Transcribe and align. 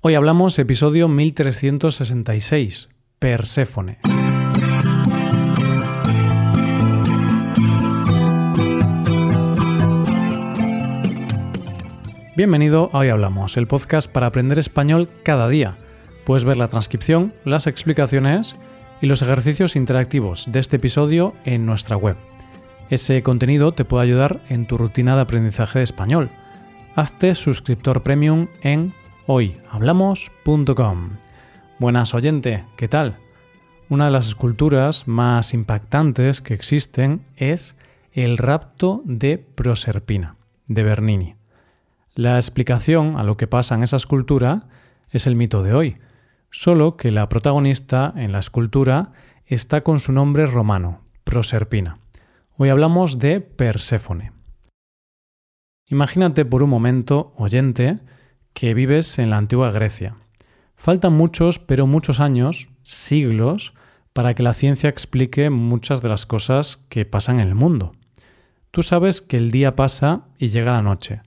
Hoy 0.00 0.14
hablamos 0.14 0.56
episodio 0.60 1.08
1366, 1.08 2.88
Perséfone. 3.18 3.98
Bienvenido 12.36 12.90
a 12.92 12.98
Hoy 12.98 13.08
Hablamos, 13.08 13.56
el 13.56 13.66
podcast 13.66 14.08
para 14.08 14.28
aprender 14.28 14.60
español 14.60 15.08
cada 15.24 15.48
día. 15.48 15.76
Puedes 16.24 16.44
ver 16.44 16.58
la 16.58 16.68
transcripción, 16.68 17.34
las 17.44 17.66
explicaciones 17.66 18.54
y 19.00 19.06
los 19.08 19.20
ejercicios 19.22 19.74
interactivos 19.74 20.44
de 20.46 20.60
este 20.60 20.76
episodio 20.76 21.34
en 21.44 21.66
nuestra 21.66 21.96
web. 21.96 22.14
Ese 22.88 23.20
contenido 23.24 23.72
te 23.72 23.84
puede 23.84 24.04
ayudar 24.04 24.42
en 24.48 24.68
tu 24.68 24.78
rutina 24.78 25.16
de 25.16 25.22
aprendizaje 25.22 25.80
de 25.80 25.84
español. 25.86 26.30
Hazte 26.94 27.34
suscriptor 27.34 28.04
premium 28.04 28.46
en 28.62 28.94
hoyhablamos.com. 29.30 31.10
Buenas 31.78 32.14
oyente, 32.14 32.64
¿qué 32.78 32.88
tal? 32.88 33.18
Una 33.90 34.06
de 34.06 34.10
las 34.10 34.26
esculturas 34.26 35.06
más 35.06 35.52
impactantes 35.52 36.40
que 36.40 36.54
existen 36.54 37.26
es 37.36 37.76
El 38.12 38.38
rapto 38.38 39.02
de 39.04 39.36
Proserpina, 39.36 40.36
de 40.66 40.82
Bernini. 40.82 41.34
La 42.14 42.36
explicación 42.36 43.18
a 43.18 43.22
lo 43.22 43.36
que 43.36 43.46
pasa 43.46 43.74
en 43.74 43.82
esa 43.82 43.96
escultura 43.96 44.66
es 45.10 45.26
el 45.26 45.36
mito 45.36 45.62
de 45.62 45.74
hoy, 45.74 45.98
solo 46.50 46.96
que 46.96 47.10
la 47.10 47.28
protagonista 47.28 48.14
en 48.16 48.32
la 48.32 48.38
escultura 48.38 49.12
está 49.44 49.82
con 49.82 50.00
su 50.00 50.10
nombre 50.10 50.46
romano, 50.46 51.02
Proserpina. 51.24 51.98
Hoy 52.56 52.70
hablamos 52.70 53.18
de 53.18 53.42
Perséfone. 53.42 54.32
Imagínate 55.84 56.46
por 56.46 56.62
un 56.62 56.70
momento, 56.70 57.34
oyente, 57.36 57.98
que 58.58 58.74
vives 58.74 59.20
en 59.20 59.30
la 59.30 59.36
antigua 59.36 59.70
Grecia. 59.70 60.16
Faltan 60.74 61.12
muchos, 61.12 61.60
pero 61.60 61.86
muchos 61.86 62.18
años, 62.18 62.68
siglos, 62.82 63.72
para 64.12 64.34
que 64.34 64.42
la 64.42 64.52
ciencia 64.52 64.90
explique 64.90 65.48
muchas 65.48 66.02
de 66.02 66.08
las 66.08 66.26
cosas 66.26 66.84
que 66.88 67.04
pasan 67.04 67.38
en 67.38 67.46
el 67.46 67.54
mundo. 67.54 67.92
Tú 68.72 68.82
sabes 68.82 69.20
que 69.20 69.36
el 69.36 69.52
día 69.52 69.76
pasa 69.76 70.22
y 70.38 70.48
llega 70.48 70.72
la 70.72 70.82
noche, 70.82 71.22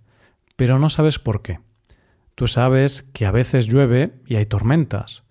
pero 0.58 0.78
no 0.78 0.90
sabes 0.90 1.20
por 1.20 1.42
qué. 1.42 1.62
Tú 2.36 2.48
sabes 2.48 3.04
que 3.14 3.26
a 3.26 3.32
veces 3.32 3.68
llueve 3.68 4.12
y 4.26 4.36
hay 4.36 4.46
tormentas, 4.46 5.24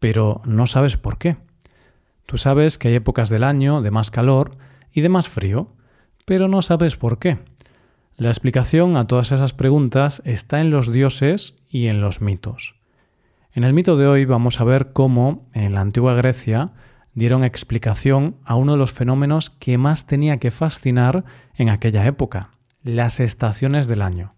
pero 0.00 0.42
no 0.44 0.66
sabes 0.66 0.96
por 0.96 1.18
qué. 1.18 1.36
Tú 2.26 2.36
sabes 2.36 2.78
que 2.78 2.88
hay 2.88 2.96
épocas 2.96 3.28
del 3.28 3.44
año 3.44 3.80
de 3.80 3.92
más 3.92 4.10
calor 4.10 4.58
y 4.92 5.02
de 5.02 5.08
más 5.08 5.28
frío, 5.28 5.72
pero 6.24 6.48
no 6.48 6.62
sabes 6.62 6.96
por 6.96 7.20
qué. 7.20 7.38
La 8.18 8.30
explicación 8.30 8.96
a 8.96 9.06
todas 9.06 9.30
esas 9.30 9.52
preguntas 9.52 10.22
está 10.24 10.60
en 10.60 10.72
los 10.72 10.90
dioses 10.90 11.54
y 11.68 11.86
en 11.86 12.00
los 12.00 12.20
mitos. 12.20 12.74
En 13.52 13.62
el 13.62 13.72
mito 13.72 13.96
de 13.96 14.08
hoy 14.08 14.24
vamos 14.24 14.60
a 14.60 14.64
ver 14.64 14.92
cómo 14.92 15.48
en 15.52 15.72
la 15.72 15.82
antigua 15.82 16.14
Grecia 16.14 16.72
dieron 17.14 17.44
explicación 17.44 18.34
a 18.44 18.56
uno 18.56 18.72
de 18.72 18.78
los 18.78 18.92
fenómenos 18.92 19.50
que 19.50 19.78
más 19.78 20.08
tenía 20.08 20.38
que 20.38 20.50
fascinar 20.50 21.24
en 21.54 21.68
aquella 21.68 22.06
época, 22.06 22.50
las 22.82 23.20
estaciones 23.20 23.86
del 23.86 24.02
año. 24.02 24.34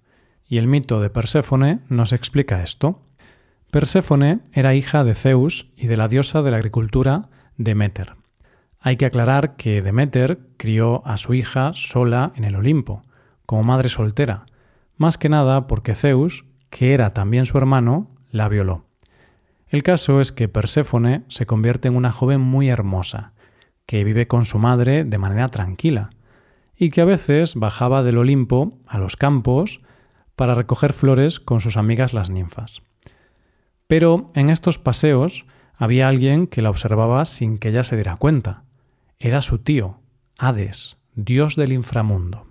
Y 0.46 0.58
el 0.58 0.66
mito 0.66 1.00
de 1.00 1.08
Perséfone 1.08 1.78
nos 1.88 2.12
explica 2.12 2.62
esto. 2.62 3.00
Perséfone 3.70 4.40
era 4.52 4.74
hija 4.74 5.04
de 5.04 5.14
Zeus 5.14 5.70
y 5.74 5.86
de 5.86 5.96
la 5.96 6.08
diosa 6.08 6.42
de 6.42 6.50
la 6.50 6.58
agricultura 6.58 7.30
Demeter. 7.56 8.16
Hay 8.78 8.98
que 8.98 9.06
aclarar 9.06 9.56
que 9.56 9.80
Demeter 9.80 10.38
crió 10.58 11.02
a 11.06 11.16
su 11.16 11.32
hija 11.32 11.72
sola 11.72 12.34
en 12.36 12.44
el 12.44 12.56
Olimpo, 12.56 13.00
como 13.50 13.64
madre 13.64 13.88
soltera, 13.88 14.46
más 14.96 15.18
que 15.18 15.28
nada 15.28 15.66
porque 15.66 15.96
Zeus, 15.96 16.44
que 16.70 16.94
era 16.94 17.12
también 17.14 17.46
su 17.46 17.58
hermano, 17.58 18.08
la 18.30 18.48
violó. 18.48 18.84
El 19.66 19.82
caso 19.82 20.20
es 20.20 20.30
que 20.30 20.46
Perséfone 20.46 21.24
se 21.26 21.46
convierte 21.46 21.88
en 21.88 21.96
una 21.96 22.12
joven 22.12 22.40
muy 22.40 22.68
hermosa, 22.68 23.32
que 23.86 24.04
vive 24.04 24.28
con 24.28 24.44
su 24.44 24.60
madre 24.60 25.02
de 25.02 25.18
manera 25.18 25.48
tranquila, 25.48 26.10
y 26.76 26.90
que 26.90 27.00
a 27.00 27.04
veces 27.04 27.56
bajaba 27.56 28.04
del 28.04 28.18
Olimpo 28.18 28.78
a 28.86 28.98
los 28.98 29.16
campos 29.16 29.80
para 30.36 30.54
recoger 30.54 30.92
flores 30.92 31.40
con 31.40 31.60
sus 31.60 31.76
amigas 31.76 32.12
las 32.12 32.30
ninfas. 32.30 32.82
Pero 33.88 34.30
en 34.36 34.48
estos 34.48 34.78
paseos 34.78 35.44
había 35.74 36.06
alguien 36.06 36.46
que 36.46 36.62
la 36.62 36.70
observaba 36.70 37.24
sin 37.24 37.58
que 37.58 37.70
ella 37.70 37.82
se 37.82 37.96
diera 37.96 38.14
cuenta. 38.14 38.62
Era 39.18 39.40
su 39.40 39.58
tío, 39.58 39.98
Hades, 40.38 40.98
dios 41.16 41.56
del 41.56 41.72
inframundo. 41.72 42.46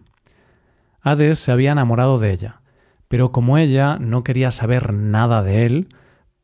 Hades 1.01 1.39
se 1.39 1.51
había 1.51 1.71
enamorado 1.71 2.17
de 2.17 2.31
ella, 2.31 2.61
pero 3.07 3.31
como 3.31 3.57
ella 3.57 3.97
no 3.99 4.23
quería 4.23 4.51
saber 4.51 4.93
nada 4.93 5.41
de 5.43 5.65
él, 5.65 5.87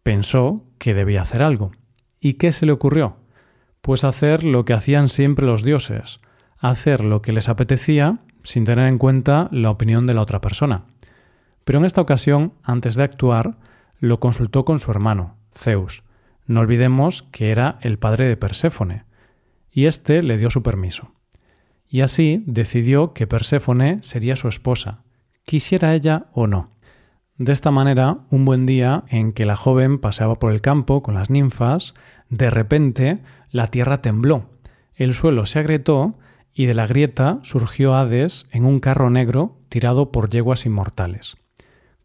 pensó 0.03 0.63
que 0.77 0.93
debía 0.93 1.21
hacer 1.21 1.43
algo. 1.43 1.71
¿Y 2.19 2.33
qué 2.33 2.51
se 2.51 2.65
le 2.65 2.71
ocurrió? 2.71 3.17
Pues 3.81 4.03
hacer 4.03 4.43
lo 4.43 4.65
que 4.65 4.73
hacían 4.73 5.09
siempre 5.09 5.45
los 5.45 5.63
dioses, 5.63 6.19
hacer 6.57 7.03
lo 7.03 7.21
que 7.21 7.33
les 7.33 7.49
apetecía 7.49 8.19
sin 8.43 8.63
tener 8.63 8.87
en 8.87 8.97
cuenta 8.97 9.49
la 9.51 9.69
opinión 9.69 10.05
de 10.05 10.13
la 10.13 10.21
otra 10.21 10.41
persona. 10.41 10.85
Pero 11.63 11.79
en 11.79 11.85
esta 11.85 12.01
ocasión, 12.01 12.53
antes 12.63 12.95
de 12.95 13.03
actuar, 13.03 13.57
lo 13.99 14.19
consultó 14.19 14.65
con 14.65 14.79
su 14.79 14.91
hermano, 14.91 15.35
Zeus. 15.53 16.03
No 16.45 16.61
olvidemos 16.61 17.23
que 17.31 17.49
era 17.51 17.77
el 17.81 17.97
padre 17.97 18.27
de 18.27 18.37
Perséfone, 18.37 19.03
y 19.71 19.87
éste 19.87 20.21
le 20.21 20.37
dio 20.37 20.49
su 20.49 20.61
permiso 20.61 21.14
y 21.87 22.01
así 22.01 22.43
decidió 22.45 23.13
que 23.13 23.27
Perséfone 23.27 24.01
sería 24.01 24.35
su 24.35 24.47
esposa, 24.47 25.03
quisiera 25.45 25.93
ella 25.93 26.27
o 26.33 26.47
no. 26.47 26.71
De 27.37 27.51
esta 27.51 27.71
manera, 27.71 28.19
un 28.29 28.45
buen 28.45 28.65
día 28.65 29.03
en 29.09 29.33
que 29.33 29.45
la 29.45 29.55
joven 29.55 29.99
paseaba 29.99 30.39
por 30.39 30.51
el 30.51 30.61
campo 30.61 31.03
con 31.03 31.15
las 31.15 31.29
ninfas, 31.29 31.93
de 32.29 32.49
repente 32.49 33.19
la 33.51 33.67
tierra 33.67 34.01
tembló, 34.01 34.49
el 34.95 35.13
suelo 35.13 35.45
se 35.45 35.59
agrietó 35.59 36.17
y 36.53 36.65
de 36.65 36.73
la 36.73 36.87
grieta 36.87 37.39
surgió 37.43 37.95
Hades 37.95 38.45
en 38.51 38.65
un 38.65 38.79
carro 38.79 39.09
negro 39.09 39.57
tirado 39.67 40.11
por 40.11 40.29
yeguas 40.29 40.65
inmortales. 40.65 41.35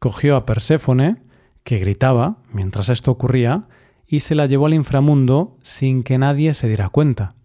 Cogió 0.01 0.35
a 0.35 0.45
Perséfone, 0.45 1.19
que 1.63 1.79
gritaba 1.79 2.39
mientras 2.53 2.89
esto 2.89 3.13
ocurría, 3.13 3.69
y 4.09 4.21
se 4.21 4.35
la 4.35 4.47
llevó 4.47 4.67
al 4.67 4.75
inframundo 4.75 5.57
sin 5.63 6.03
que 6.03 6.19
nadie 6.19 6.53
se 6.53 6.67
diera 6.67 6.89
cuenta. 6.89 7.37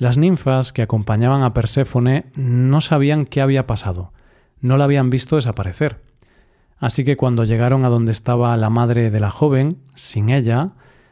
Las 0.00 0.16
ninfas 0.16 0.72
que 0.72 0.80
acompañaban 0.80 1.42
a 1.42 1.52
Perséfone 1.52 2.24
no 2.34 2.80
sabían 2.80 3.26
qué 3.26 3.42
había 3.42 3.66
pasado, 3.66 4.14
no 4.62 4.78
la 4.78 4.84
habían 4.84 5.10
visto 5.10 5.36
desaparecer. 5.36 6.00
Así 6.78 7.04
que 7.04 7.18
cuando 7.18 7.44
llegaron 7.44 7.84
a 7.84 7.90
donde 7.90 8.10
estaba 8.10 8.56
la 8.56 8.70
madre 8.70 9.10
de 9.10 9.20
la 9.20 9.28
joven, 9.28 9.76
sin 9.94 10.30
ella, 10.30 10.70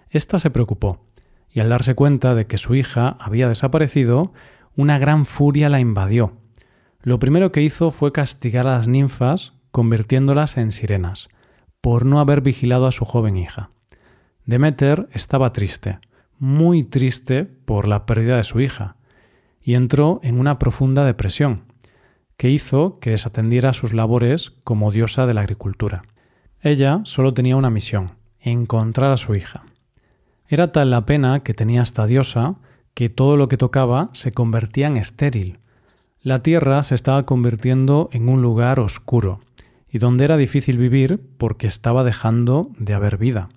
ésta 0.09 0.39
se 0.39 0.49
preocupó, 0.49 1.05
y 1.51 1.61
al 1.61 1.69
darse 1.69 1.95
cuenta 1.95 2.35
de 2.35 2.47
que 2.47 2.57
su 2.57 2.75
hija 2.77 3.19
había 3.21 3.47
desaparecido, 3.47 4.33
una 4.75 4.99
gran 4.99 5.27
furia 5.27 5.69
la 5.69 5.81
invadió. 5.81 6.39
Lo 7.03 7.19
primero 7.19 7.53
que 7.53 7.61
hizo 7.61 7.91
fue 7.91 8.13
castigar 8.13 8.67
a 8.67 8.77
las 8.77 8.89
ninfas, 8.89 9.53
convirtiéndolas 9.71 10.57
en 10.57 10.73
sirenas, 10.73 11.29
por 11.83 12.07
no 12.07 12.21
haber 12.21 12.41
vigilado 12.41 12.87
a 12.87 12.93
su 12.93 13.05
joven 13.05 13.37
hija. 13.37 13.69
Demeter 14.47 15.11
estaba 15.13 15.53
triste, 15.53 15.99
muy 16.39 16.83
triste 16.83 17.45
por 17.45 17.89
la 17.89 18.07
pérdida 18.07 18.37
de 18.37 18.45
su 18.45 18.61
hija, 18.61 18.97
y 19.61 19.75
entró 19.75 20.21
en 20.23 20.39
una 20.39 20.59
profunda 20.59 21.05
depresión, 21.05 21.65
que 22.37 22.51
hizo 22.51 22.99
que 23.01 23.11
desatendiera 23.11 23.73
sus 23.73 23.93
labores 23.93 24.51
como 24.65 24.93
diosa 24.93 25.27
de 25.27 25.35
la 25.35 25.41
agricultura. 25.41 26.03
Ella 26.61 27.01
solo 27.05 27.35
tenía 27.35 27.57
una 27.57 27.71
misión, 27.71 28.13
encontrar 28.41 29.11
a 29.11 29.17
su 29.17 29.35
hija. 29.35 29.65
Era 30.47 30.73
tal 30.73 30.91
la 30.91 31.05
pena 31.05 31.41
que 31.41 31.55
tenía 31.55 31.83
esta 31.83 32.07
diosa 32.07 32.57
que 32.95 33.09
todo 33.09 33.37
lo 33.37 33.49
que 33.49 33.57
tocaba 33.57 34.11
se 34.13 34.33
convertía 34.33 34.87
en 34.87 34.97
estéril. 34.97 35.59
La 36.21 36.43
tierra 36.43 36.83
se 36.83 36.95
estaba 36.95 37.27
convirtiendo 37.27 38.09
en 38.13 38.29
un 38.29 38.43
lugar 38.43 38.81
oscuro, 38.81 39.41
y 39.91 39.99
donde 39.99 40.25
era 40.25 40.37
difícil 40.37 40.79
vivir 40.79 41.21
porque 41.39 41.67
estaba 41.67 42.05
dejando 42.05 42.71
de 42.79 42.95
haber 42.95 43.19
vida. 43.19 43.49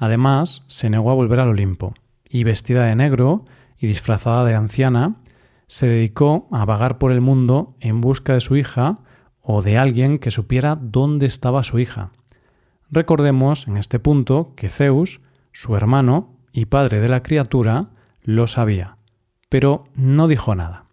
Además, 0.00 0.64
se 0.66 0.88
negó 0.88 1.10
a 1.10 1.14
volver 1.14 1.40
al 1.40 1.50
Olimpo, 1.50 1.92
y 2.26 2.42
vestida 2.42 2.84
de 2.84 2.96
negro 2.96 3.44
y 3.78 3.86
disfrazada 3.86 4.46
de 4.46 4.54
anciana, 4.54 5.16
se 5.66 5.86
dedicó 5.86 6.48
a 6.50 6.64
vagar 6.64 6.96
por 6.96 7.12
el 7.12 7.20
mundo 7.20 7.76
en 7.80 8.00
busca 8.00 8.32
de 8.32 8.40
su 8.40 8.56
hija 8.56 9.00
o 9.42 9.60
de 9.60 9.76
alguien 9.76 10.18
que 10.18 10.30
supiera 10.30 10.74
dónde 10.80 11.26
estaba 11.26 11.62
su 11.62 11.78
hija. 11.78 12.12
Recordemos 12.90 13.68
en 13.68 13.76
este 13.76 13.98
punto 13.98 14.54
que 14.56 14.70
Zeus, 14.70 15.20
su 15.52 15.76
hermano 15.76 16.34
y 16.50 16.64
padre 16.64 17.00
de 17.00 17.08
la 17.08 17.22
criatura, 17.22 17.90
lo 18.22 18.46
sabía, 18.46 18.96
pero 19.50 19.84
no 19.94 20.28
dijo 20.28 20.54
nada. 20.54 20.86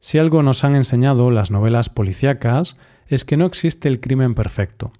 Si 0.00 0.16
algo 0.16 0.42
nos 0.42 0.64
han 0.64 0.76
enseñado 0.76 1.30
las 1.30 1.50
novelas 1.50 1.90
policíacas 1.90 2.76
es 3.06 3.26
que 3.26 3.36
no 3.36 3.44
existe 3.44 3.86
el 3.88 4.00
crimen 4.00 4.34
perfecto, 4.34 4.92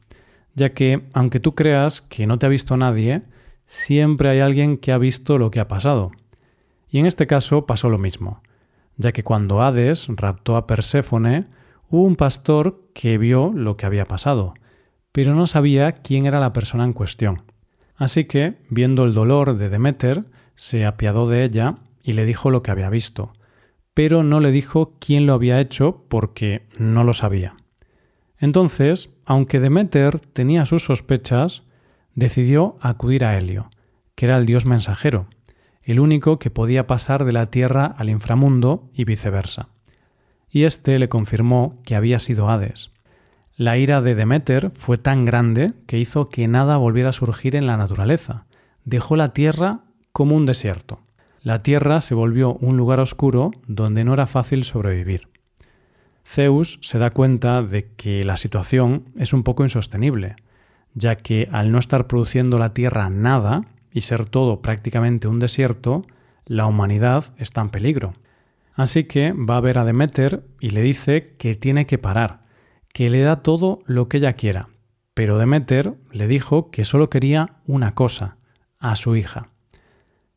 ya 0.58 0.74
que, 0.74 1.04
aunque 1.14 1.40
tú 1.40 1.54
creas 1.54 2.02
que 2.02 2.26
no 2.26 2.38
te 2.38 2.46
ha 2.46 2.48
visto 2.50 2.76
nadie, 2.76 3.22
siempre 3.66 4.28
hay 4.28 4.40
alguien 4.40 4.76
que 4.76 4.92
ha 4.92 4.98
visto 4.98 5.38
lo 5.38 5.50
que 5.50 5.60
ha 5.60 5.68
pasado. 5.68 6.10
Y 6.90 6.98
en 6.98 7.06
este 7.06 7.26
caso 7.26 7.64
pasó 7.64 7.88
lo 7.88 7.98
mismo, 7.98 8.42
ya 8.96 9.12
que 9.12 9.22
cuando 9.22 9.62
Hades 9.62 10.06
raptó 10.08 10.56
a 10.56 10.66
Perséfone, 10.66 11.46
hubo 11.88 12.02
un 12.02 12.16
pastor 12.16 12.82
que 12.92 13.18
vio 13.18 13.52
lo 13.54 13.76
que 13.76 13.86
había 13.86 14.04
pasado, 14.04 14.54
pero 15.12 15.34
no 15.34 15.46
sabía 15.46 15.92
quién 15.92 16.26
era 16.26 16.40
la 16.40 16.52
persona 16.52 16.84
en 16.84 16.92
cuestión. 16.92 17.42
Así 17.96 18.24
que, 18.24 18.58
viendo 18.68 19.04
el 19.04 19.14
dolor 19.14 19.56
de 19.56 19.68
Demeter, 19.68 20.24
se 20.54 20.86
apiadó 20.86 21.28
de 21.28 21.44
ella 21.44 21.76
y 22.02 22.14
le 22.14 22.24
dijo 22.24 22.50
lo 22.50 22.62
que 22.62 22.70
había 22.72 22.90
visto, 22.90 23.32
pero 23.94 24.22
no 24.22 24.40
le 24.40 24.50
dijo 24.50 24.96
quién 24.98 25.26
lo 25.26 25.34
había 25.34 25.60
hecho 25.60 26.04
porque 26.08 26.66
no 26.78 27.04
lo 27.04 27.14
sabía. 27.14 27.54
Entonces, 28.38 29.10
aunque 29.24 29.60
Demeter 29.60 30.20
tenía 30.20 30.64
sus 30.66 30.84
sospechas, 30.84 31.62
decidió 32.14 32.76
acudir 32.80 33.24
a 33.24 33.36
Helio, 33.36 33.68
que 34.14 34.26
era 34.26 34.36
el 34.38 34.46
dios 34.46 34.66
mensajero, 34.66 35.26
el 35.82 36.00
único 36.00 36.38
que 36.38 36.50
podía 36.50 36.86
pasar 36.86 37.24
de 37.24 37.32
la 37.32 37.50
tierra 37.50 37.86
al 37.86 38.10
inframundo 38.10 38.90
y 38.92 39.04
viceversa. 39.04 39.68
Y 40.50 40.64
éste 40.64 40.98
le 40.98 41.08
confirmó 41.08 41.80
que 41.84 41.96
había 41.96 42.18
sido 42.18 42.48
Hades. 42.48 42.90
La 43.56 43.76
ira 43.76 44.00
de 44.00 44.14
Demeter 44.14 44.70
fue 44.72 44.98
tan 44.98 45.24
grande 45.24 45.66
que 45.86 45.98
hizo 45.98 46.28
que 46.28 46.46
nada 46.46 46.76
volviera 46.76 47.08
a 47.08 47.12
surgir 47.12 47.56
en 47.56 47.66
la 47.66 47.76
naturaleza. 47.76 48.46
Dejó 48.84 49.16
la 49.16 49.32
tierra 49.32 49.80
como 50.12 50.36
un 50.36 50.46
desierto. 50.46 51.00
La 51.42 51.62
tierra 51.62 52.00
se 52.00 52.14
volvió 52.14 52.54
un 52.54 52.76
lugar 52.76 53.00
oscuro 53.00 53.50
donde 53.66 54.04
no 54.04 54.14
era 54.14 54.26
fácil 54.26 54.64
sobrevivir. 54.64 55.28
Zeus 56.28 56.78
se 56.82 56.98
da 56.98 57.08
cuenta 57.08 57.62
de 57.62 57.88
que 57.96 58.22
la 58.22 58.36
situación 58.36 59.06
es 59.16 59.32
un 59.32 59.44
poco 59.44 59.62
insostenible, 59.62 60.36
ya 60.92 61.16
que 61.16 61.48
al 61.52 61.72
no 61.72 61.78
estar 61.78 62.06
produciendo 62.06 62.58
la 62.58 62.74
tierra 62.74 63.08
nada 63.08 63.62
y 63.92 64.02
ser 64.02 64.26
todo 64.26 64.60
prácticamente 64.60 65.26
un 65.26 65.38
desierto, 65.38 66.02
la 66.44 66.66
humanidad 66.66 67.24
está 67.38 67.62
en 67.62 67.70
peligro. 67.70 68.12
Así 68.74 69.04
que 69.04 69.32
va 69.32 69.56
a 69.56 69.62
ver 69.62 69.78
a 69.78 69.86
Demeter 69.86 70.44
y 70.60 70.68
le 70.70 70.82
dice 70.82 71.34
que 71.38 71.54
tiene 71.54 71.86
que 71.86 71.96
parar, 71.96 72.42
que 72.92 73.08
le 73.08 73.22
da 73.22 73.36
todo 73.36 73.78
lo 73.86 74.08
que 74.08 74.18
ella 74.18 74.34
quiera. 74.34 74.68
Pero 75.14 75.38
Demeter 75.38 75.94
le 76.12 76.28
dijo 76.28 76.70
que 76.70 76.84
solo 76.84 77.08
quería 77.08 77.56
una 77.66 77.94
cosa, 77.94 78.36
a 78.78 78.96
su 78.96 79.16
hija. 79.16 79.48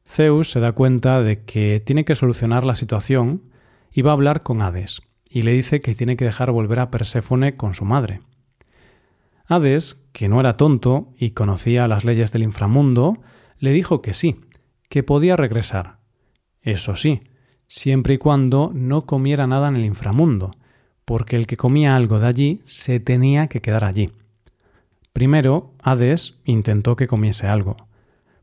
Zeus 0.07 0.51
se 0.51 0.61
da 0.61 0.71
cuenta 0.71 1.21
de 1.21 1.43
que 1.43 1.83
tiene 1.85 2.05
que 2.05 2.15
solucionar 2.15 2.63
la 2.63 2.75
situación 2.75 3.43
y 3.91 4.03
va 4.03 4.11
a 4.11 4.13
hablar 4.13 4.41
con 4.41 4.61
Hades 4.61 5.01
y 5.31 5.43
le 5.43 5.53
dice 5.53 5.79
que 5.79 5.95
tiene 5.95 6.17
que 6.17 6.25
dejar 6.25 6.51
volver 6.51 6.79
a 6.79 6.91
Perséfone 6.91 7.55
con 7.55 7.73
su 7.73 7.85
madre. 7.85 8.21
Hades, 9.47 9.95
que 10.11 10.27
no 10.27 10.41
era 10.41 10.57
tonto 10.57 11.13
y 11.17 11.31
conocía 11.31 11.87
las 11.87 12.03
leyes 12.03 12.33
del 12.33 12.43
inframundo, 12.43 13.21
le 13.57 13.71
dijo 13.71 14.01
que 14.01 14.13
sí, 14.13 14.41
que 14.89 15.03
podía 15.03 15.37
regresar. 15.37 15.99
Eso 16.61 16.95
sí, 16.95 17.21
siempre 17.67 18.15
y 18.15 18.17
cuando 18.17 18.71
no 18.73 19.05
comiera 19.05 19.47
nada 19.47 19.69
en 19.69 19.77
el 19.77 19.85
inframundo, 19.85 20.51
porque 21.05 21.37
el 21.37 21.47
que 21.47 21.57
comía 21.57 21.95
algo 21.95 22.19
de 22.19 22.27
allí 22.27 22.61
se 22.65 22.99
tenía 22.99 23.47
que 23.47 23.61
quedar 23.61 23.85
allí. 23.85 24.09
Primero, 25.13 25.73
Hades 25.81 26.35
intentó 26.43 26.95
que 26.95 27.07
comiese 27.07 27.47
algo, 27.47 27.77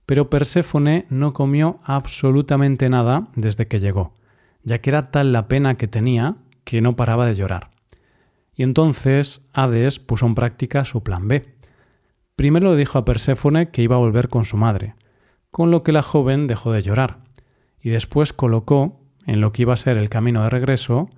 pero 0.06 0.30
Perséfone 0.30 1.06
no 1.10 1.34
comió 1.34 1.80
absolutamente 1.84 2.88
nada 2.88 3.28
desde 3.36 3.68
que 3.68 3.78
llegó, 3.78 4.14
ya 4.62 4.78
que 4.78 4.90
era 4.90 5.10
tal 5.10 5.32
la 5.32 5.48
pena 5.48 5.76
que 5.76 5.88
tenía 5.88 6.36
que 6.68 6.82
no 6.82 6.96
paraba 6.96 7.24
de 7.24 7.34
llorar. 7.34 7.70
Y 8.54 8.62
entonces 8.62 9.40
Hades 9.54 9.98
puso 9.98 10.26
en 10.26 10.34
práctica 10.34 10.84
su 10.84 11.02
plan 11.02 11.26
B. 11.26 11.56
Primero 12.36 12.72
le 12.72 12.76
dijo 12.76 12.98
a 12.98 13.06
Perséfone 13.06 13.70
que 13.70 13.80
iba 13.80 13.96
a 13.96 14.00
volver 14.00 14.28
con 14.28 14.44
su 14.44 14.58
madre, 14.58 14.94
con 15.50 15.70
lo 15.70 15.82
que 15.82 15.92
la 15.92 16.02
joven 16.02 16.46
dejó 16.46 16.70
de 16.70 16.82
llorar, 16.82 17.20
y 17.80 17.88
después 17.88 18.34
colocó, 18.34 19.00
en 19.24 19.40
lo 19.40 19.50
que 19.50 19.62
iba 19.62 19.72
a 19.72 19.78
ser 19.78 19.96
el 19.96 20.10
camino 20.10 20.42
de 20.42 20.50
regreso, 20.50 21.08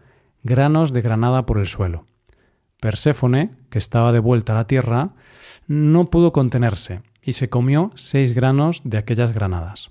granos 0.45 0.93
de 0.93 1.01
granada 1.01 1.47
por 1.47 1.59
el 1.59 1.67
suelo. 1.67 2.07
Perséfone, 2.81 3.51
que 3.71 3.79
estaba 3.79 4.13
de 4.13 4.21
vuelta 4.21 4.53
a 4.53 4.57
la 4.57 4.69
tierra, 4.69 5.15
no 5.67 6.11
pudo 6.11 6.33
contenerse 6.33 7.03
y 7.25 7.33
se 7.33 7.51
comió 7.51 7.91
seis 7.97 8.35
granos 8.35 8.83
de 8.85 8.99
aquellas 8.99 9.33
granadas. 9.35 9.91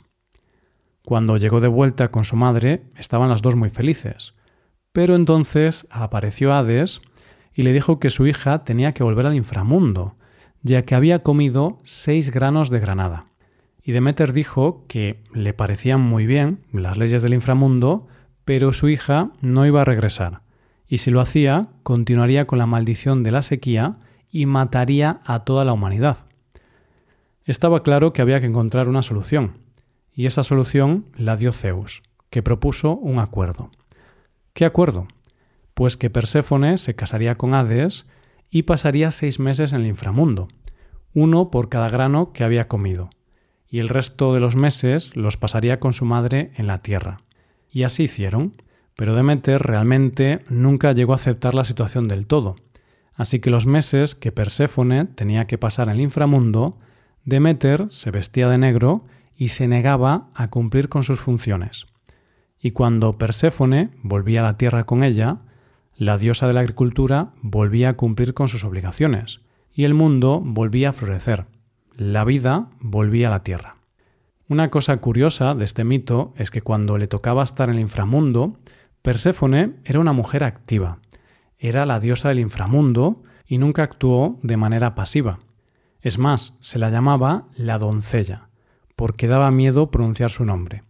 Cuando 1.04 1.36
llegó 1.36 1.60
de 1.60 1.68
vuelta 1.68 2.12
con 2.12 2.24
su 2.24 2.38
madre, 2.38 2.84
estaban 2.96 3.28
las 3.28 3.42
dos 3.42 3.58
muy 3.58 3.70
felices, 3.70 4.36
pero 4.92 5.16
entonces 5.16 5.88
apareció 5.90 6.54
Hades 6.54 7.02
y 7.54 7.64
le 7.64 7.74
dijo 7.74 8.00
que 8.00 8.10
su 8.10 8.28
hija 8.28 8.64
tenía 8.64 8.94
que 8.94 9.04
volver 9.04 9.26
al 9.26 9.36
inframundo, 9.36 10.16
ya 10.62 10.84
que 10.84 10.96
había 10.96 11.24
comido 11.24 11.80
seis 11.84 12.32
granos 12.32 12.70
de 12.70 12.80
granada. 12.80 13.26
Y 13.84 13.92
Demeter 13.92 14.34
dijo 14.34 14.86
que 14.88 15.22
le 15.34 15.54
parecían 15.54 16.02
muy 16.02 16.26
bien 16.26 16.60
las 16.72 16.98
leyes 16.98 17.22
del 17.22 17.34
inframundo, 17.34 18.08
pero 18.46 18.74
su 18.74 18.90
hija 18.90 19.32
no 19.42 19.66
iba 19.66 19.82
a 19.82 19.86
regresar, 19.86 20.42
y 20.88 21.00
si 21.00 21.12
lo 21.12 21.22
hacía, 21.22 21.70
continuaría 21.84 22.48
con 22.48 22.60
la 22.60 22.66
maldición 22.66 23.24
de 23.24 23.32
la 23.32 23.42
sequía 23.42 23.98
y 24.32 24.46
mataría 24.46 25.22
a 25.26 25.44
toda 25.44 25.66
la 25.66 25.74
humanidad. 25.74 26.26
Estaba 27.46 27.84
claro 27.84 28.14
que 28.14 28.22
había 28.22 28.40
que 28.40 28.48
encontrar 28.48 28.88
una 28.88 29.02
solución, 29.02 29.58
y 30.14 30.26
esa 30.26 30.44
solución 30.44 31.06
la 31.16 31.38
dio 31.38 31.52
Zeus, 31.52 32.04
que 32.30 32.44
propuso 32.44 32.96
un 32.96 33.20
acuerdo. 33.20 33.70
¿Qué 34.60 34.66
acuerdo? 34.66 35.08
Pues 35.74 35.96
que 35.96 36.10
Perséfone 36.10 36.78
se 36.78 36.94
casaría 36.94 37.36
con 37.36 37.54
Hades 37.54 38.06
y 38.50 38.64
pasaría 38.64 39.10
seis 39.10 39.40
meses 39.40 39.72
en 39.72 39.80
el 39.80 39.88
inframundo, 39.88 40.50
uno 41.14 41.50
por 41.50 41.70
cada 41.70 41.88
grano 41.88 42.34
que 42.34 42.44
había 42.44 42.68
comido, 42.68 43.10
y 43.70 43.80
el 43.80 43.88
resto 43.88 44.34
de 44.34 44.42
los 44.42 44.58
meses 44.58 45.16
los 45.16 45.38
pasaría 45.38 45.80
con 45.80 45.94
su 45.94 46.04
madre 46.04 46.52
en 46.58 46.68
la 46.68 46.80
tierra. 46.80 47.22
Y 47.72 47.84
así 47.84 48.04
hicieron, 48.04 48.52
pero 48.98 49.16
Demeter 49.16 49.62
realmente 49.62 50.42
nunca 50.50 50.92
llegó 50.92 51.14
a 51.14 51.16
aceptar 51.16 51.56
la 51.56 51.64
situación 51.64 52.10
del 52.10 52.28
todo, 52.28 52.58
así 53.14 53.40
que 53.40 53.52
los 53.52 53.66
meses 53.66 54.14
que 54.14 54.34
Perséfone 54.34 55.06
tenía 55.06 55.48
que 55.48 55.58
pasar 55.58 55.88
en 55.88 55.94
el 55.94 56.02
inframundo, 56.02 56.78
Demeter 57.24 57.88
se 57.92 58.12
vestía 58.12 58.50
de 58.50 58.58
negro 58.58 59.06
y 59.38 59.48
se 59.48 59.70
negaba 59.70 60.28
a 60.36 60.50
cumplir 60.50 60.90
con 60.90 61.04
sus 61.04 61.22
funciones. 61.22 61.89
Y 62.62 62.72
cuando 62.72 63.18
Perséfone 63.18 63.92
volvía 64.04 64.42
a 64.42 64.44
la 64.44 64.58
tierra 64.58 64.86
con 64.86 65.04
ella, 65.04 65.40
la 65.96 66.18
diosa 66.18 66.48
de 66.48 66.54
la 66.54 66.62
agricultura 66.62 67.34
volvía 67.42 67.90
a 67.90 67.98
cumplir 67.98 68.34
con 68.34 68.48
sus 68.48 68.64
obligaciones, 68.64 69.42
y 69.74 69.84
el 69.84 69.94
mundo 69.94 70.42
volvía 70.44 70.90
a 70.90 70.94
florecer, 70.94 71.46
la 71.96 72.24
vida 72.24 72.70
volvía 72.80 73.28
a 73.28 73.32
la 73.32 73.44
tierra. 73.44 73.76
Una 74.48 74.70
cosa 74.70 74.98
curiosa 74.98 75.54
de 75.54 75.64
este 75.64 75.84
mito 75.84 76.34
es 76.36 76.52
que 76.52 76.62
cuando 76.62 76.98
le 76.98 77.08
tocaba 77.08 77.44
estar 77.44 77.70
en 77.70 77.76
el 77.76 77.82
inframundo, 77.82 78.58
Perséfone 79.02 79.76
era 79.86 80.00
una 80.00 80.14
mujer 80.14 80.44
activa, 80.44 81.00
era 81.58 81.86
la 81.86 82.00
diosa 82.00 82.30
del 82.30 82.40
inframundo 82.40 83.22
y 83.46 83.58
nunca 83.58 83.84
actuó 83.84 84.40
de 84.42 84.58
manera 84.58 84.96
pasiva. 84.96 85.40
Es 86.02 86.18
más, 86.18 86.54
se 86.62 86.80
la 86.80 86.90
llamaba 86.90 87.48
la 87.56 87.78
doncella, 87.78 88.50
porque 88.96 89.28
daba 89.28 89.52
miedo 89.52 89.92
pronunciar 89.92 90.30
su 90.30 90.46
nombre. 90.46 90.84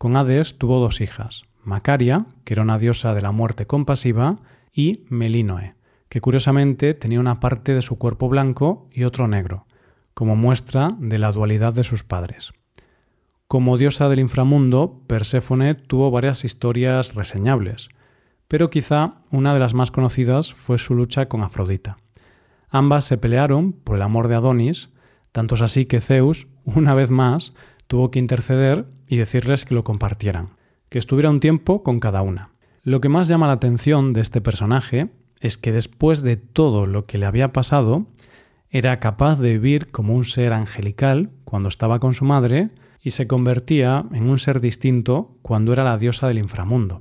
Con 0.00 0.16
Hades 0.16 0.56
tuvo 0.56 0.80
dos 0.80 1.02
hijas, 1.02 1.42
Macaria, 1.62 2.24
que 2.44 2.54
era 2.54 2.62
una 2.62 2.78
diosa 2.78 3.12
de 3.12 3.20
la 3.20 3.32
muerte 3.32 3.66
compasiva, 3.66 4.36
y 4.72 5.04
Melinoe, 5.10 5.74
que 6.08 6.22
curiosamente 6.22 6.94
tenía 6.94 7.20
una 7.20 7.38
parte 7.38 7.74
de 7.74 7.82
su 7.82 7.98
cuerpo 7.98 8.30
blanco 8.30 8.88
y 8.90 9.04
otro 9.04 9.28
negro, 9.28 9.66
como 10.14 10.36
muestra 10.36 10.88
de 10.98 11.18
la 11.18 11.32
dualidad 11.32 11.74
de 11.74 11.84
sus 11.84 12.02
padres. 12.02 12.54
Como 13.46 13.76
diosa 13.76 14.08
del 14.08 14.20
inframundo, 14.20 15.02
Perséfone 15.06 15.74
tuvo 15.74 16.10
varias 16.10 16.46
historias 16.46 17.14
reseñables, 17.14 17.90
pero 18.48 18.70
quizá 18.70 19.16
una 19.30 19.52
de 19.52 19.60
las 19.60 19.74
más 19.74 19.90
conocidas 19.90 20.54
fue 20.54 20.78
su 20.78 20.94
lucha 20.94 21.28
con 21.28 21.42
Afrodita. 21.42 21.98
Ambas 22.70 23.04
se 23.04 23.18
pelearon 23.18 23.74
por 23.74 23.96
el 23.96 24.02
amor 24.02 24.28
de 24.28 24.36
Adonis, 24.36 24.88
tanto 25.30 25.56
es 25.56 25.60
así 25.60 25.84
que 25.84 26.00
Zeus, 26.00 26.46
una 26.64 26.94
vez 26.94 27.10
más, 27.10 27.52
tuvo 27.90 28.12
que 28.12 28.20
interceder 28.20 28.86
y 29.08 29.16
decirles 29.16 29.64
que 29.64 29.74
lo 29.74 29.82
compartieran, 29.82 30.46
que 30.90 31.00
estuviera 31.00 31.28
un 31.28 31.40
tiempo 31.40 31.82
con 31.82 31.98
cada 31.98 32.22
una. 32.22 32.50
Lo 32.84 33.00
que 33.00 33.08
más 33.08 33.26
llama 33.26 33.48
la 33.48 33.54
atención 33.54 34.12
de 34.12 34.20
este 34.20 34.40
personaje 34.40 35.08
es 35.40 35.56
que 35.56 35.72
después 35.72 36.22
de 36.22 36.36
todo 36.36 36.86
lo 36.86 37.06
que 37.06 37.18
le 37.18 37.26
había 37.26 37.52
pasado, 37.52 38.06
era 38.68 39.00
capaz 39.00 39.40
de 39.40 39.54
vivir 39.54 39.90
como 39.90 40.14
un 40.14 40.22
ser 40.22 40.52
angelical 40.52 41.30
cuando 41.42 41.68
estaba 41.68 41.98
con 41.98 42.14
su 42.14 42.24
madre 42.24 42.70
y 43.02 43.10
se 43.10 43.26
convertía 43.26 44.04
en 44.12 44.28
un 44.28 44.38
ser 44.38 44.60
distinto 44.60 45.36
cuando 45.42 45.72
era 45.72 45.82
la 45.82 45.98
diosa 45.98 46.28
del 46.28 46.38
inframundo. 46.38 47.00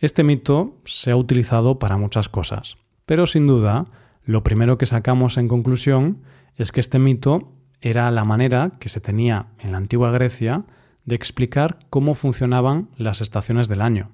Este 0.00 0.24
mito 0.24 0.78
se 0.84 1.12
ha 1.12 1.16
utilizado 1.16 1.78
para 1.78 1.96
muchas 1.96 2.28
cosas, 2.28 2.74
pero 3.06 3.28
sin 3.28 3.46
duda 3.46 3.84
lo 4.24 4.42
primero 4.42 4.78
que 4.78 4.86
sacamos 4.86 5.36
en 5.36 5.46
conclusión 5.46 6.22
es 6.56 6.72
que 6.72 6.80
este 6.80 6.98
mito 6.98 7.52
era 7.80 8.10
la 8.10 8.24
manera 8.24 8.72
que 8.80 8.88
se 8.88 9.00
tenía 9.00 9.46
en 9.58 9.72
la 9.72 9.78
antigua 9.78 10.10
Grecia 10.10 10.64
de 11.04 11.14
explicar 11.14 11.78
cómo 11.90 12.14
funcionaban 12.14 12.88
las 12.96 13.20
estaciones 13.20 13.68
del 13.68 13.80
año, 13.80 14.10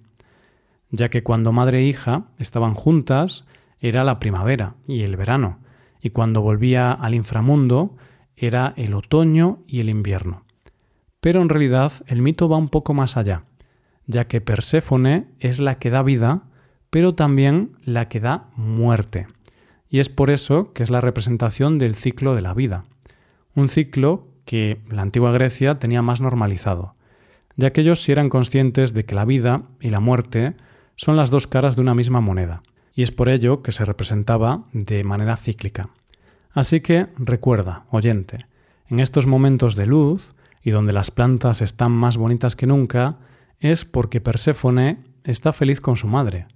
ya 0.90 1.08
que 1.08 1.22
cuando 1.22 1.52
madre 1.52 1.78
e 1.78 1.82
hija 1.84 2.24
estaban 2.38 2.74
juntas 2.74 3.44
era 3.80 4.04
la 4.04 4.20
primavera 4.20 4.74
y 4.86 5.02
el 5.02 5.16
verano, 5.16 5.58
y 6.00 6.10
cuando 6.10 6.40
volvía 6.40 6.92
al 6.92 7.14
inframundo 7.14 7.96
era 8.36 8.74
el 8.76 8.94
otoño 8.94 9.58
y 9.66 9.80
el 9.80 9.88
invierno. 9.88 10.44
Pero 11.20 11.40
en 11.40 11.48
realidad 11.48 11.92
el 12.06 12.22
mito 12.22 12.48
va 12.48 12.58
un 12.58 12.68
poco 12.68 12.94
más 12.94 13.16
allá, 13.16 13.44
ya 14.06 14.26
que 14.26 14.40
Perséfone 14.40 15.26
es 15.40 15.58
la 15.58 15.78
que 15.78 15.90
da 15.90 16.02
vida, 16.02 16.42
pero 16.90 17.14
también 17.14 17.72
la 17.82 18.08
que 18.08 18.20
da 18.20 18.50
muerte. 18.56 19.26
y 19.88 20.00
es 20.00 20.08
por 20.08 20.30
eso 20.30 20.72
que 20.72 20.82
es 20.82 20.90
la 20.90 21.00
representación 21.00 21.78
del 21.78 21.94
ciclo 21.94 22.34
de 22.34 22.42
la 22.42 22.52
vida. 22.52 22.82
Un 23.54 23.68
ciclo 23.68 24.26
que 24.44 24.80
la 24.88 25.02
antigua 25.02 25.32
Grecia 25.32 25.78
tenía 25.78 26.02
más 26.02 26.20
normalizado, 26.20 26.94
ya 27.56 27.72
que 27.72 27.82
ellos 27.82 28.02
sí 28.02 28.12
eran 28.12 28.28
conscientes 28.28 28.92
de 28.92 29.04
que 29.04 29.14
la 29.14 29.24
vida 29.24 29.62
y 29.80 29.90
la 29.90 30.00
muerte 30.00 30.54
son 30.96 31.16
las 31.16 31.30
dos 31.30 31.46
caras 31.46 31.76
de 31.76 31.82
una 31.82 31.94
misma 31.94 32.20
moneda, 32.20 32.62
y 32.94 33.02
es 33.02 33.10
por 33.10 33.28
ello 33.28 33.62
que 33.62 33.72
se 33.72 33.84
representaba 33.84 34.64
de 34.72 35.04
manera 35.04 35.36
cíclica. 35.36 35.90
Así 36.52 36.80
que 36.80 37.08
recuerda, 37.16 37.84
oyente, 37.90 38.46
en 38.88 39.00
estos 39.00 39.26
momentos 39.26 39.76
de 39.76 39.86
luz, 39.86 40.34
y 40.62 40.70
donde 40.70 40.92
las 40.92 41.10
plantas 41.10 41.60
están 41.60 41.92
más 41.92 42.16
bonitas 42.16 42.56
que 42.56 42.66
nunca, 42.66 43.18
es 43.60 43.84
porque 43.84 44.20
Perséfone 44.20 44.98
está 45.24 45.52
feliz 45.52 45.80
con 45.80 45.96
su 45.96 46.06
madre. 46.06 46.46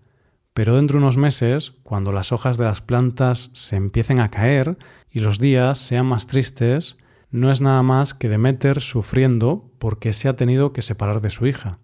Pero 0.58 0.74
dentro 0.74 0.98
de 0.98 1.04
unos 1.04 1.16
meses, 1.16 1.74
cuando 1.84 2.10
las 2.10 2.32
hojas 2.32 2.58
de 2.58 2.64
las 2.64 2.80
plantas 2.80 3.50
se 3.52 3.76
empiecen 3.76 4.18
a 4.18 4.32
caer 4.32 4.76
y 5.08 5.20
los 5.20 5.38
días 5.38 5.78
sean 5.78 6.06
más 6.06 6.26
tristes, 6.26 6.96
no 7.30 7.52
es 7.52 7.60
nada 7.60 7.84
más 7.84 8.12
que 8.12 8.28
Demeter 8.28 8.80
sufriendo 8.80 9.70
porque 9.78 10.12
se 10.12 10.28
ha 10.28 10.34
tenido 10.34 10.72
que 10.72 10.82
separar 10.82 11.20
de 11.20 11.30
su 11.30 11.46
hija. 11.46 11.78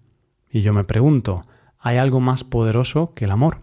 Y 0.50 0.62
yo 0.62 0.72
me 0.72 0.82
pregunto, 0.82 1.46
¿hay 1.78 1.98
algo 1.98 2.18
más 2.18 2.42
poderoso 2.42 3.14
que 3.14 3.26
el 3.26 3.30
amor? 3.30 3.58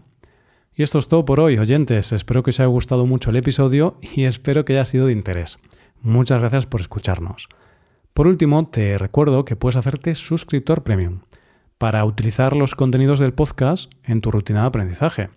Y 0.74 0.82
esto 0.82 0.98
es 0.98 1.08
todo 1.08 1.26
por 1.26 1.40
hoy, 1.40 1.58
oyentes. 1.58 2.12
Espero 2.12 2.42
que 2.42 2.48
os 2.48 2.60
haya 2.60 2.68
gustado 2.68 3.04
mucho 3.04 3.28
el 3.28 3.36
episodio 3.36 3.98
y 4.16 4.24
espero 4.24 4.64
que 4.64 4.72
haya 4.72 4.86
sido 4.86 5.08
de 5.08 5.12
interés. 5.12 5.58
Muchas 6.00 6.40
gracias 6.40 6.64
por 6.64 6.80
escucharnos. 6.80 7.50
Por 8.14 8.26
último, 8.26 8.66
te 8.66 8.96
recuerdo 8.96 9.44
que 9.44 9.56
puedes 9.56 9.76
hacerte 9.76 10.14
suscriptor 10.14 10.82
premium 10.82 11.20
para 11.82 12.04
utilizar 12.04 12.54
los 12.54 12.76
contenidos 12.76 13.18
del 13.18 13.34
podcast 13.34 13.92
en 14.04 14.20
tu 14.20 14.30
rutina 14.30 14.60
de 14.60 14.66
aprendizaje. 14.68 15.30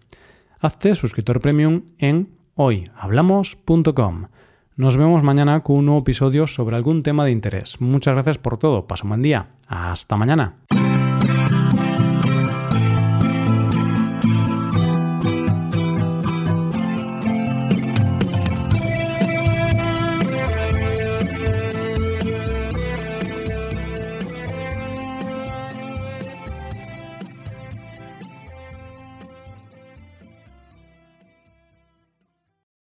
Hazte 0.59 0.93
suscriptor 0.93 1.41
premium 1.41 1.85
en 1.97 2.29
hoyhablamos.com. 2.53 4.27
Nos 4.75 4.95
vemos 4.95 5.23
mañana 5.23 5.63
con 5.63 5.77
un 5.77 5.85
nuevo 5.85 6.01
episodio 6.01 6.45
sobre 6.45 6.75
algún 6.75 7.01
tema 7.01 7.25
de 7.25 7.31
interés. 7.31 7.81
Muchas 7.81 8.13
gracias 8.13 8.37
por 8.37 8.59
todo. 8.59 8.85
Paso 8.85 9.05
un 9.05 9.09
buen 9.09 9.23
día. 9.23 9.47
Hasta 9.67 10.17
mañana. 10.17 10.57